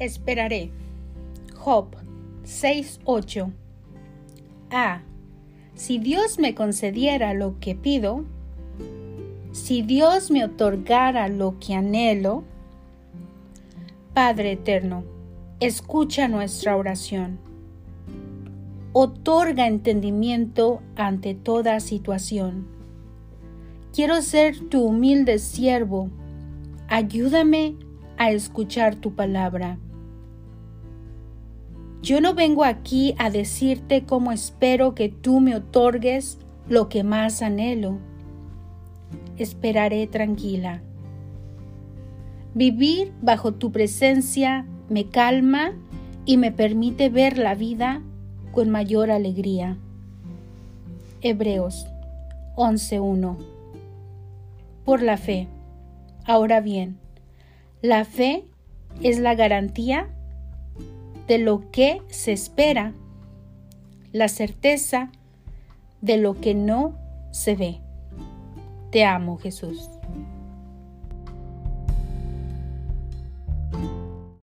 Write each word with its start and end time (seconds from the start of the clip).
Esperaré. 0.00 0.70
Job 1.54 1.94
6:8. 2.42 3.52
A. 4.70 5.02
Si 5.74 5.98
Dios 5.98 6.38
me 6.38 6.54
concediera 6.54 7.34
lo 7.34 7.60
que 7.60 7.74
pido, 7.74 8.24
si 9.52 9.82
Dios 9.82 10.30
me 10.30 10.42
otorgara 10.42 11.28
lo 11.28 11.58
que 11.58 11.74
anhelo, 11.74 12.44
Padre 14.14 14.52
eterno, 14.52 15.04
escucha 15.60 16.28
nuestra 16.28 16.78
oración. 16.78 17.38
Otorga 18.92 19.66
entendimiento 19.66 20.80
ante 20.96 21.34
toda 21.34 21.78
situación. 21.78 22.66
Quiero 23.94 24.22
ser 24.22 24.58
tu 24.70 24.82
humilde 24.82 25.38
siervo. 25.38 26.08
Ayúdame 26.88 27.76
a 28.16 28.30
escuchar 28.30 28.94
tu 28.96 29.14
palabra. 29.14 29.78
Yo 32.02 32.20
no 32.22 32.34
vengo 32.34 32.64
aquí 32.64 33.14
a 33.18 33.28
decirte 33.28 34.04
cómo 34.04 34.32
espero 34.32 34.94
que 34.94 35.10
tú 35.10 35.40
me 35.40 35.54
otorgues 35.54 36.38
lo 36.68 36.88
que 36.88 37.04
más 37.04 37.42
anhelo. 37.42 37.98
Esperaré 39.36 40.06
tranquila. 40.06 40.82
Vivir 42.54 43.12
bajo 43.20 43.52
tu 43.52 43.70
presencia 43.70 44.66
me 44.88 45.08
calma 45.08 45.72
y 46.24 46.38
me 46.38 46.52
permite 46.52 47.10
ver 47.10 47.36
la 47.36 47.54
vida 47.54 48.02
con 48.50 48.70
mayor 48.70 49.10
alegría. 49.10 49.76
Hebreos 51.20 51.86
11.1 52.56 53.36
Por 54.84 55.02
la 55.02 55.18
fe. 55.18 55.48
Ahora 56.24 56.60
bien, 56.60 56.98
la 57.82 58.04
fe 58.04 58.44
es 59.02 59.18
la 59.18 59.34
garantía 59.34 60.08
de 61.30 61.38
lo 61.38 61.70
que 61.70 62.02
se 62.08 62.32
espera, 62.32 62.92
la 64.10 64.26
certeza 64.26 65.12
de 66.00 66.16
lo 66.16 66.34
que 66.40 66.56
no 66.56 66.98
se 67.30 67.54
ve. 67.54 67.78
Te 68.90 69.04
amo, 69.04 69.38
Jesús. 69.38 69.88